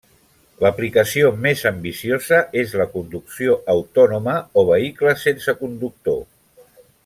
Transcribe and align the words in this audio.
L'aplicació 0.61 1.27
més 1.43 1.61
ambiciosa 1.71 2.39
és 2.63 2.73
la 2.83 2.89
conducció 2.95 3.59
autònoma 3.77 4.37
o 4.63 4.67
vehicles 4.73 5.27
sense 5.29 5.59
conductor. 5.63 6.23